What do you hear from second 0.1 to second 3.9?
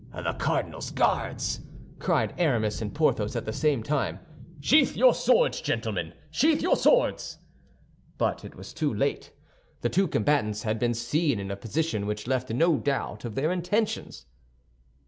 "The cardinal's Guards!" cried Aramis and Porthos at the same